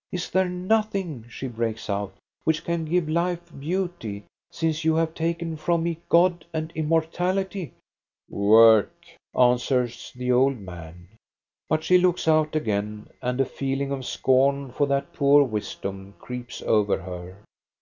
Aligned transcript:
"Is 0.12 0.30
there 0.30 0.48
nothing," 0.48 1.26
she 1.28 1.46
breaks 1.46 1.90
out," 1.90 2.14
which 2.44 2.64
can 2.64 2.86
give 2.86 3.06
life 3.06 3.52
beauty, 3.60 4.24
since 4.50 4.82
you 4.82 4.94
have 4.94 5.12
taken 5.12 5.58
from 5.58 5.82
me 5.82 5.98
God 6.08 6.46
and 6.54 6.72
immortality? 6.74 7.74
""Work," 8.30 9.04
answers 9.38 10.10
the 10.16 10.32
old 10.32 10.58
man. 10.58 11.08
But 11.68 11.84
she 11.84 11.98
looks 11.98 12.26
out 12.26 12.56
again, 12.56 13.10
and 13.20 13.38
a 13.42 13.44
feeling 13.44 13.92
of 13.92 14.06
scorn 14.06 14.72
for 14.72 14.86
that 14.86 15.12
poor 15.12 15.42
wisdom 15.44 16.14
creeps 16.18 16.62
over 16.62 16.96
her. 17.02 17.36